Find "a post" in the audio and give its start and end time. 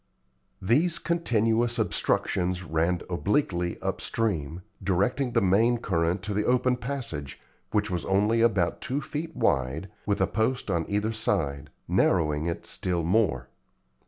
10.19-10.71